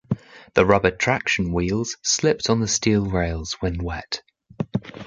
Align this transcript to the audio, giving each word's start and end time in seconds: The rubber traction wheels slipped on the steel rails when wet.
The 0.55 0.65
rubber 0.65 0.89
traction 0.89 1.53
wheels 1.53 1.95
slipped 2.01 2.49
on 2.49 2.59
the 2.59 2.67
steel 2.67 3.05
rails 3.05 3.57
when 3.59 3.83
wet. 3.83 4.23